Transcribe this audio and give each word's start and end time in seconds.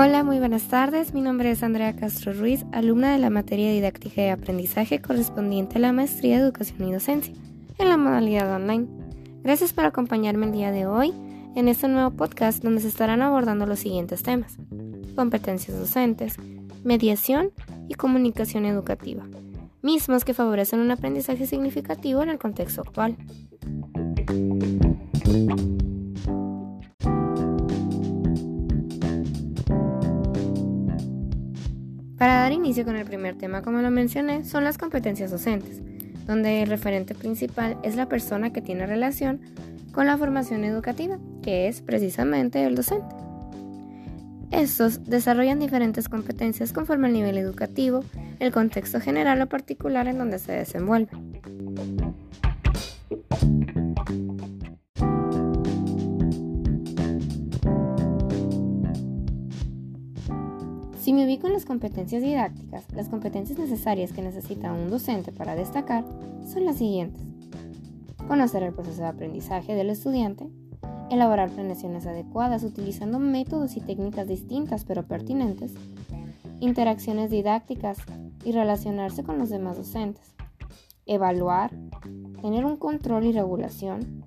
Hola, 0.00 0.22
muy 0.22 0.38
buenas 0.38 0.68
tardes. 0.68 1.12
Mi 1.12 1.20
nombre 1.20 1.50
es 1.50 1.64
Andrea 1.64 1.96
Castro 1.96 2.32
Ruiz, 2.32 2.64
alumna 2.70 3.10
de 3.10 3.18
la 3.18 3.30
materia 3.30 3.72
didáctica 3.72 4.22
y 4.22 4.28
aprendizaje 4.28 5.00
correspondiente 5.02 5.78
a 5.78 5.80
la 5.80 5.92
maestría 5.92 6.36
de 6.36 6.44
educación 6.44 6.88
y 6.88 6.92
docencia 6.92 7.34
en 7.78 7.88
la 7.88 7.96
modalidad 7.96 8.54
online. 8.54 8.86
Gracias 9.42 9.72
por 9.72 9.86
acompañarme 9.86 10.46
el 10.46 10.52
día 10.52 10.70
de 10.70 10.86
hoy 10.86 11.12
en 11.56 11.66
este 11.66 11.88
nuevo 11.88 12.12
podcast 12.12 12.62
donde 12.62 12.80
se 12.80 12.86
estarán 12.86 13.22
abordando 13.22 13.66
los 13.66 13.80
siguientes 13.80 14.22
temas. 14.22 14.56
Competencias 15.16 15.76
docentes, 15.76 16.36
mediación 16.84 17.50
y 17.88 17.94
comunicación 17.94 18.66
educativa, 18.66 19.26
mismos 19.82 20.24
que 20.24 20.32
favorecen 20.32 20.78
un 20.78 20.92
aprendizaje 20.92 21.44
significativo 21.44 22.22
en 22.22 22.28
el 22.28 22.38
contexto 22.38 22.82
actual. 22.82 23.16
Para 32.18 32.40
dar 32.40 32.52
inicio 32.52 32.84
con 32.84 32.96
el 32.96 33.04
primer 33.04 33.36
tema, 33.36 33.62
como 33.62 33.80
lo 33.80 33.90
mencioné, 33.90 34.44
son 34.44 34.64
las 34.64 34.76
competencias 34.76 35.30
docentes, 35.30 35.80
donde 36.26 36.62
el 36.62 36.68
referente 36.68 37.14
principal 37.14 37.78
es 37.84 37.94
la 37.94 38.06
persona 38.06 38.52
que 38.52 38.60
tiene 38.60 38.86
relación 38.86 39.40
con 39.92 40.06
la 40.06 40.18
formación 40.18 40.64
educativa, 40.64 41.18
que 41.42 41.68
es 41.68 41.80
precisamente 41.80 42.64
el 42.64 42.74
docente. 42.74 43.14
Estos 44.50 45.04
desarrollan 45.04 45.60
diferentes 45.60 46.08
competencias 46.08 46.72
conforme 46.72 47.06
al 47.06 47.12
nivel 47.12 47.38
educativo, 47.38 48.04
el 48.40 48.50
contexto 48.50 49.00
general 49.00 49.40
o 49.42 49.46
particular 49.46 50.08
en 50.08 50.18
donde 50.18 50.38
se 50.38 50.52
desenvuelven. 50.52 52.07
Si 61.08 61.14
me 61.14 61.24
ubico 61.24 61.46
en 61.46 61.54
las 61.54 61.64
competencias 61.64 62.20
didácticas, 62.20 62.84
las 62.92 63.08
competencias 63.08 63.58
necesarias 63.58 64.12
que 64.12 64.20
necesita 64.20 64.74
un 64.74 64.90
docente 64.90 65.32
para 65.32 65.54
destacar 65.54 66.04
son 66.46 66.66
las 66.66 66.76
siguientes. 66.76 67.22
Conocer 68.26 68.62
el 68.62 68.74
proceso 68.74 69.00
de 69.00 69.08
aprendizaje 69.08 69.74
del 69.74 69.88
estudiante, 69.88 70.50
elaborar 71.10 71.48
planeaciones 71.48 72.04
adecuadas 72.06 72.62
utilizando 72.62 73.18
métodos 73.18 73.74
y 73.78 73.80
técnicas 73.80 74.28
distintas 74.28 74.84
pero 74.84 75.06
pertinentes, 75.06 75.72
interacciones 76.60 77.30
didácticas 77.30 77.96
y 78.44 78.52
relacionarse 78.52 79.24
con 79.24 79.38
los 79.38 79.48
demás 79.48 79.78
docentes, 79.78 80.34
evaluar, 81.06 81.70
tener 82.42 82.66
un 82.66 82.76
control 82.76 83.24
y 83.24 83.32
regulación, 83.32 84.26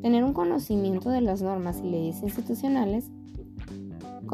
tener 0.00 0.22
un 0.22 0.32
conocimiento 0.32 1.10
de 1.10 1.22
las 1.22 1.42
normas 1.42 1.80
y 1.80 1.90
leyes 1.90 2.22
institucionales, 2.22 3.10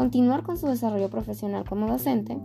continuar 0.00 0.42
con 0.44 0.56
su 0.56 0.66
desarrollo 0.66 1.10
profesional 1.10 1.66
como 1.68 1.86
docente, 1.86 2.38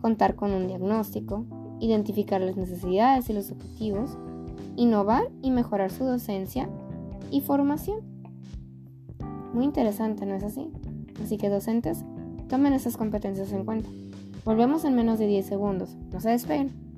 contar 0.00 0.34
con 0.34 0.52
un 0.52 0.66
diagnóstico, 0.66 1.44
identificar 1.78 2.40
las 2.40 2.56
necesidades 2.56 3.28
y 3.28 3.34
los 3.34 3.50
objetivos, 3.50 4.16
innovar 4.76 5.24
y 5.42 5.50
mejorar 5.50 5.90
su 5.90 6.04
docencia 6.04 6.70
y 7.30 7.42
formación. 7.42 8.00
Muy 9.52 9.66
interesante, 9.66 10.24
¿no 10.24 10.36
es 10.36 10.42
así? 10.42 10.70
Así 11.22 11.36
que 11.36 11.50
docentes, 11.50 12.02
tomen 12.48 12.72
esas 12.72 12.96
competencias 12.96 13.52
en 13.52 13.66
cuenta. 13.66 13.90
Volvemos 14.46 14.86
en 14.86 14.96
menos 14.96 15.18
de 15.18 15.26
10 15.26 15.44
segundos. 15.44 15.98
No 16.10 16.18
se 16.22 16.30
despeguen. 16.30 16.89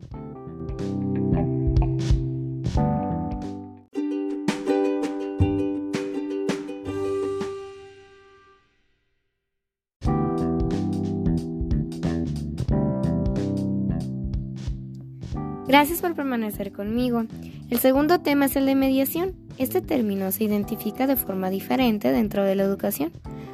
Gracias 15.72 16.02
por 16.02 16.14
permanecer 16.14 16.70
conmigo. 16.70 17.24
El 17.70 17.78
segundo 17.78 18.20
tema 18.20 18.44
es 18.44 18.56
el 18.56 18.66
de 18.66 18.74
mediación. 18.74 19.34
Este 19.56 19.80
término 19.80 20.30
se 20.30 20.44
identifica 20.44 21.06
de 21.06 21.16
forma 21.16 21.48
diferente 21.48 22.12
dentro 22.12 22.44
de 22.44 22.54
la 22.54 22.62
educación. 22.62 23.10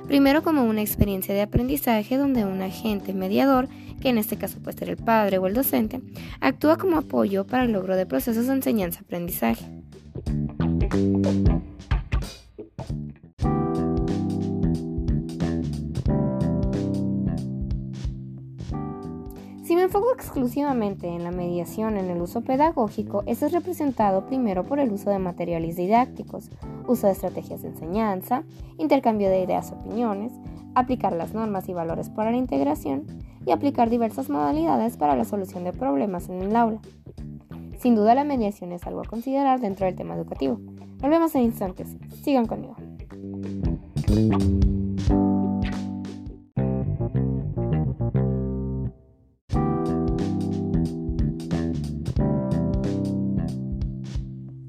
Primero 0.09 0.43
como 0.43 0.65
una 0.65 0.81
experiencia 0.81 1.33
de 1.33 1.43
aprendizaje 1.43 2.17
donde 2.17 2.45
un 2.45 2.61
agente 2.61 3.15
mediador, 3.15 3.69
que 4.01 4.09
en 4.09 4.19
este 4.19 4.37
caso 4.37 4.59
puede 4.59 4.77
ser 4.77 4.91
el 4.91 4.97
padre 4.97 5.39
o 5.39 5.47
el 5.47 5.55
docente, 5.55 6.01
actúa 6.41 6.77
como 6.77 6.99
apoyo 6.99 7.47
para 7.47 7.63
el 7.63 7.71
logro 7.71 7.95
de 7.95 8.05
procesos 8.05 8.49
de 8.49 8.55
enseñanza-aprendizaje. 8.55 9.65
Enfoco 19.89 20.13
exclusivamente 20.13 21.09
en 21.09 21.25
la 21.25 21.31
mediación 21.31 21.97
en 21.97 22.11
el 22.11 22.21
uso 22.21 22.43
pedagógico, 22.43 23.23
esto 23.25 23.47
es 23.47 23.53
representado 23.53 24.27
primero 24.27 24.63
por 24.65 24.81
el 24.81 24.93
uso 24.93 25.09
de 25.09 25.19
materiales 25.19 25.77
didácticos, 25.77 26.51
uso 26.87 27.07
de 27.07 27.15
estrategias 27.15 27.63
de 27.63 27.69
enseñanza, 27.69 28.45
intercambio 28.77 29.31
de 29.31 29.41
ideas, 29.41 29.73
opiniones, 29.73 30.35
aplicar 30.75 31.15
las 31.15 31.33
normas 31.33 31.71
y 31.71 31.73
valores 31.73 32.11
para 32.11 32.31
la 32.31 32.37
integración 32.37 33.07
y 33.47 33.51
aplicar 33.51 33.89
diversas 33.89 34.29
modalidades 34.29 34.99
para 34.99 35.17
la 35.17 35.25
solución 35.25 35.65
de 35.65 35.73
problemas 35.73 36.29
en 36.29 36.43
el 36.43 36.55
aula. 36.55 36.81
Sin 37.79 37.95
duda 37.95 38.15
la 38.15 38.25
mediación 38.25 38.73
es 38.73 38.87
algo 38.87 39.01
a 39.01 39.05
considerar 39.05 39.59
dentro 39.59 39.87
del 39.87 39.97
tema 39.97 40.17
educativo. 40.17 40.61
Volvemos 41.01 41.35
en 41.35 41.45
instantes. 41.45 41.97
Sigan 42.23 42.45
conmigo. 42.45 42.77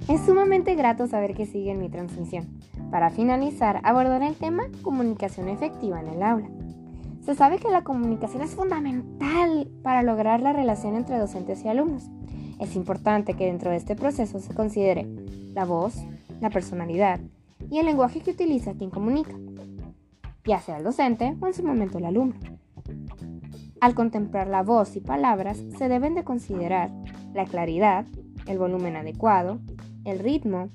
Es 0.09 0.21
sumamente 0.21 0.73
grato 0.73 1.05
saber 1.05 1.35
que 1.35 1.45
siguen 1.45 1.77
mi 1.77 1.87
transmisión. 1.87 2.47
Para 2.89 3.11
finalizar, 3.11 3.79
abordaré 3.83 4.25
el 4.25 4.33
tema 4.33 4.63
comunicación 4.81 5.49
efectiva 5.49 5.99
en 5.99 6.07
el 6.07 6.23
aula. 6.23 6.49
Se 7.21 7.35
sabe 7.35 7.59
que 7.59 7.69
la 7.69 7.83
comunicación 7.83 8.41
es 8.41 8.55
fundamental 8.55 9.69
para 9.83 10.01
lograr 10.01 10.41
la 10.41 10.51
relación 10.51 10.95
entre 10.95 11.19
docentes 11.19 11.63
y 11.63 11.67
alumnos. 11.67 12.09
Es 12.59 12.75
importante 12.75 13.35
que 13.35 13.45
dentro 13.45 13.69
de 13.69 13.77
este 13.77 13.95
proceso 13.95 14.39
se 14.39 14.55
considere 14.55 15.05
la 15.53 15.65
voz, 15.65 15.95
la 16.41 16.49
personalidad 16.49 17.19
y 17.69 17.77
el 17.77 17.85
lenguaje 17.85 18.21
que 18.21 18.31
utiliza 18.31 18.73
quien 18.73 18.89
comunica, 18.89 19.35
ya 20.43 20.59
sea 20.59 20.77
el 20.77 20.85
docente 20.85 21.37
o 21.39 21.45
en 21.45 21.53
su 21.53 21.63
momento 21.63 21.99
el 21.99 22.05
alumno. 22.05 22.33
Al 23.79 23.93
contemplar 23.93 24.47
la 24.47 24.63
voz 24.63 24.95
y 24.95 25.01
palabras 25.01 25.63
se 25.77 25.87
deben 25.87 26.15
de 26.15 26.23
considerar 26.23 26.89
la 27.35 27.45
claridad, 27.45 28.07
el 28.47 28.57
volumen 28.57 28.95
adecuado, 28.95 29.59
el 30.05 30.19
ritmo, 30.19 30.69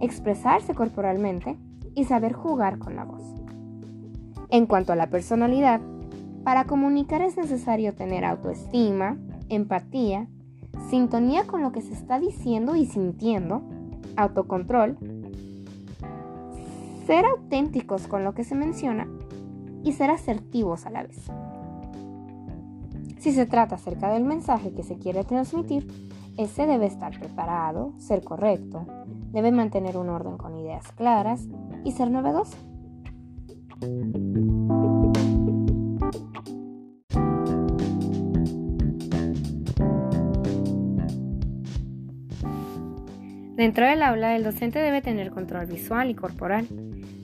expresarse 0.00 0.74
corporalmente 0.74 1.56
y 1.94 2.04
saber 2.04 2.32
jugar 2.32 2.78
con 2.78 2.96
la 2.96 3.04
voz. 3.04 3.22
En 4.50 4.66
cuanto 4.66 4.92
a 4.92 4.96
la 4.96 5.10
personalidad, 5.10 5.80
para 6.44 6.64
comunicar 6.64 7.22
es 7.22 7.36
necesario 7.36 7.94
tener 7.94 8.24
autoestima, 8.24 9.18
empatía, 9.48 10.26
sintonía 10.88 11.46
con 11.46 11.62
lo 11.62 11.72
que 11.72 11.82
se 11.82 11.92
está 11.92 12.18
diciendo 12.18 12.76
y 12.76 12.86
sintiendo, 12.86 13.62
autocontrol, 14.16 14.96
ser 17.06 17.24
auténticos 17.26 18.06
con 18.06 18.24
lo 18.24 18.34
que 18.34 18.44
se 18.44 18.54
menciona 18.54 19.06
y 19.84 19.92
ser 19.92 20.10
asertivos 20.10 20.86
a 20.86 20.90
la 20.90 21.02
vez. 21.02 21.30
Si 23.18 23.32
se 23.32 23.46
trata 23.46 23.74
acerca 23.74 24.12
del 24.12 24.24
mensaje 24.24 24.72
que 24.72 24.82
se 24.82 24.96
quiere 24.96 25.24
transmitir, 25.24 25.86
ese 26.36 26.66
debe 26.66 26.86
estar 26.86 27.18
preparado, 27.18 27.92
ser 27.98 28.22
correcto, 28.22 28.86
debe 29.32 29.52
mantener 29.52 29.96
un 29.96 30.08
orden 30.08 30.36
con 30.36 30.56
ideas 30.56 30.92
claras 30.92 31.46
y 31.84 31.92
ser 31.92 32.10
novedoso. 32.10 32.56
Dentro 43.56 43.86
del 43.86 44.02
aula, 44.02 44.36
el 44.36 44.42
docente 44.42 44.78
debe 44.78 45.02
tener 45.02 45.30
control 45.30 45.66
visual 45.66 46.08
y 46.08 46.14
corporal, 46.14 46.66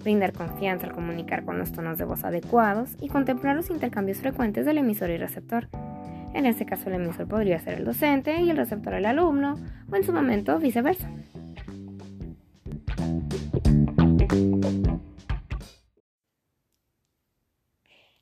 brindar 0.04 0.34
confianza 0.34 0.86
al 0.86 0.92
comunicar 0.92 1.44
con 1.46 1.58
los 1.58 1.72
tonos 1.72 1.96
de 1.96 2.04
voz 2.04 2.24
adecuados 2.24 2.94
y 3.00 3.08
contemplar 3.08 3.56
los 3.56 3.70
intercambios 3.70 4.18
frecuentes 4.18 4.66
del 4.66 4.78
emisor 4.78 5.08
y 5.10 5.16
receptor 5.16 5.68
en 6.36 6.46
este 6.46 6.66
caso, 6.66 6.88
el 6.88 6.96
emisor 6.96 7.26
podría 7.26 7.58
ser 7.58 7.78
el 7.78 7.84
docente 7.84 8.40
y 8.40 8.50
el 8.50 8.56
receptor 8.56 8.94
el 8.94 9.06
alumno, 9.06 9.54
o 9.90 9.96
en 9.96 10.04
su 10.04 10.12
momento 10.12 10.58
viceversa. 10.58 11.10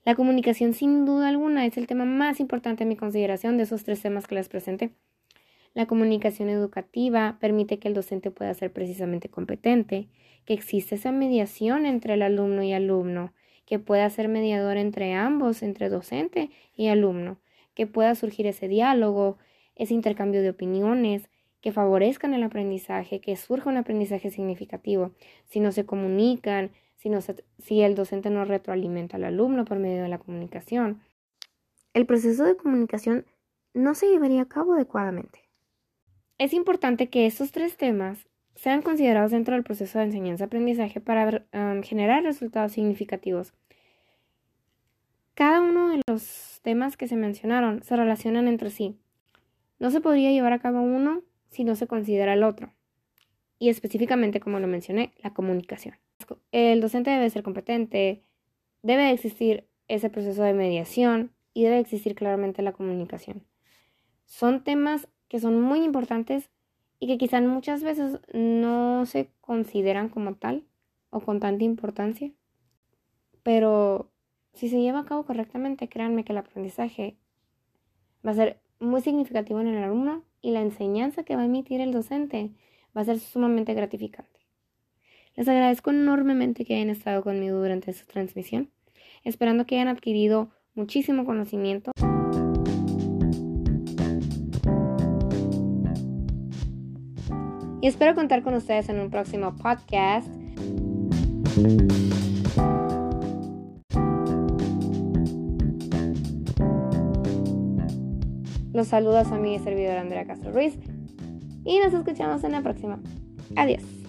La 0.04 0.14
comunicación 0.14 0.74
sin 0.74 1.06
duda 1.06 1.28
alguna 1.28 1.64
es 1.66 1.76
el 1.76 1.86
tema 1.86 2.04
más 2.04 2.38
importante 2.38 2.82
en 2.82 2.90
mi 2.90 2.96
consideración 2.96 3.56
de 3.56 3.62
esos 3.62 3.84
tres 3.84 4.02
temas 4.02 4.26
que 4.26 4.34
les 4.34 4.48
presenté. 4.48 4.90
La 5.72 5.86
comunicación 5.86 6.50
educativa 6.50 7.38
permite 7.40 7.78
que 7.78 7.88
el 7.88 7.94
docente 7.94 8.30
pueda 8.30 8.54
ser 8.54 8.72
precisamente 8.72 9.28
competente, 9.28 10.08
que 10.44 10.54
existe 10.54 10.94
esa 10.94 11.10
mediación 11.10 11.84
entre 11.84 12.14
el 12.14 12.22
alumno 12.22 12.62
y 12.62 12.72
alumno, 12.72 13.32
que 13.66 13.78
pueda 13.78 14.08
ser 14.10 14.28
mediador 14.28 14.76
entre 14.76 15.14
ambos, 15.14 15.62
entre 15.62 15.88
docente 15.88 16.50
y 16.76 16.88
alumno, 16.88 17.38
que 17.74 17.86
pueda 17.86 18.14
surgir 18.14 18.46
ese 18.46 18.68
diálogo, 18.68 19.38
ese 19.74 19.94
intercambio 19.94 20.42
de 20.42 20.50
opiniones, 20.50 21.28
que 21.60 21.72
favorezcan 21.72 22.34
el 22.34 22.42
aprendizaje, 22.42 23.20
que 23.20 23.36
surja 23.36 23.70
un 23.70 23.78
aprendizaje 23.78 24.30
significativo. 24.30 25.12
Si 25.46 25.60
no 25.60 25.72
se 25.72 25.86
comunican, 25.86 26.72
si, 26.96 27.08
no 27.08 27.20
si 27.22 27.80
el 27.80 27.94
docente 27.94 28.30
no 28.30 28.44
retroalimenta 28.44 29.16
al 29.16 29.24
alumno 29.24 29.64
por 29.64 29.78
medio 29.78 30.02
de 30.02 30.08
la 30.08 30.18
comunicación, 30.18 31.00
el 31.94 32.06
proceso 32.06 32.44
de 32.44 32.56
comunicación 32.56 33.24
no 33.72 33.94
se 33.94 34.08
llevaría 34.08 34.42
a 34.42 34.48
cabo 34.48 34.74
adecuadamente. 34.74 35.40
Es 36.38 36.52
importante 36.52 37.08
que 37.08 37.26
estos 37.26 37.52
tres 37.52 37.76
temas 37.76 38.26
sean 38.56 38.82
considerados 38.82 39.30
dentro 39.30 39.54
del 39.54 39.64
proceso 39.64 39.98
de 39.98 40.04
enseñanza-aprendizaje 40.04 41.00
para 41.00 41.46
um, 41.52 41.82
generar 41.82 42.22
resultados 42.22 42.72
significativos. 42.72 43.54
Cada 45.34 45.60
uno 45.60 45.88
de 45.88 46.02
los 46.06 46.53
temas 46.64 46.96
que 46.96 47.06
se 47.06 47.14
mencionaron 47.14 47.82
se 47.82 47.94
relacionan 47.94 48.48
entre 48.48 48.70
sí. 48.70 48.96
No 49.78 49.90
se 49.90 50.00
podría 50.00 50.32
llevar 50.32 50.54
a 50.54 50.58
cabo 50.58 50.80
uno 50.80 51.22
si 51.50 51.62
no 51.62 51.76
se 51.76 51.86
considera 51.86 52.32
el 52.32 52.42
otro. 52.42 52.72
Y 53.58 53.68
específicamente, 53.68 54.40
como 54.40 54.58
lo 54.58 54.66
mencioné, 54.66 55.12
la 55.22 55.32
comunicación. 55.32 55.96
El 56.50 56.80
docente 56.80 57.10
debe 57.10 57.28
ser 57.30 57.42
competente, 57.42 58.24
debe 58.82 59.12
existir 59.12 59.68
ese 59.88 60.08
proceso 60.08 60.42
de 60.42 60.54
mediación 60.54 61.32
y 61.52 61.64
debe 61.64 61.78
existir 61.78 62.14
claramente 62.14 62.62
la 62.62 62.72
comunicación. 62.72 63.44
Son 64.24 64.64
temas 64.64 65.06
que 65.28 65.40
son 65.40 65.60
muy 65.60 65.84
importantes 65.84 66.50
y 66.98 67.06
que 67.06 67.18
quizás 67.18 67.42
muchas 67.42 67.82
veces 67.82 68.20
no 68.32 69.04
se 69.04 69.30
consideran 69.42 70.08
como 70.08 70.34
tal 70.36 70.64
o 71.10 71.20
con 71.20 71.40
tanta 71.40 71.64
importancia. 71.64 72.32
Pero 73.42 74.13
si 74.54 74.68
se 74.68 74.80
lleva 74.80 75.00
a 75.00 75.04
cabo 75.04 75.24
correctamente, 75.24 75.88
créanme 75.88 76.24
que 76.24 76.32
el 76.32 76.38
aprendizaje 76.38 77.16
va 78.26 78.30
a 78.30 78.34
ser 78.34 78.60
muy 78.80 79.00
significativo 79.00 79.60
en 79.60 79.68
el 79.68 79.82
alumno 79.82 80.22
y 80.40 80.50
la 80.50 80.62
enseñanza 80.62 81.24
que 81.24 81.36
va 81.36 81.42
a 81.42 81.46
emitir 81.46 81.80
el 81.80 81.92
docente 81.92 82.50
va 82.96 83.02
a 83.02 83.04
ser 83.04 83.18
sumamente 83.18 83.74
gratificante. 83.74 84.40
Les 85.36 85.48
agradezco 85.48 85.90
enormemente 85.90 86.64
que 86.64 86.76
hayan 86.76 86.90
estado 86.90 87.22
conmigo 87.22 87.58
durante 87.58 87.90
esta 87.90 88.10
transmisión, 88.10 88.70
esperando 89.24 89.66
que 89.66 89.74
hayan 89.74 89.88
adquirido 89.88 90.50
muchísimo 90.74 91.24
conocimiento. 91.24 91.90
y 97.84 97.86
espero 97.86 98.14
contar 98.14 98.42
con 98.42 98.54
ustedes 98.54 98.88
en 98.88 98.98
un 98.98 99.10
próximo 99.10 99.54
podcast. 99.56 100.26
Los 108.74 108.88
saludos 108.88 109.30
a 109.30 109.38
mi 109.38 109.56
servidor 109.60 109.98
Andrea 109.98 110.26
Castro 110.26 110.50
Ruiz 110.50 110.74
y 111.64 111.78
nos 111.78 111.94
escuchamos 111.94 112.42
en 112.42 112.50
la 112.52 112.60
próxima. 112.60 112.98
Adiós. 113.54 114.03